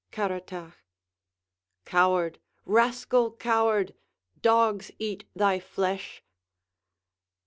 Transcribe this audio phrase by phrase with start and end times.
[0.11, 0.77] Caratach
[1.85, 3.93] Coward, rascal coward!
[4.41, 6.23] Dogs eat thy flesh!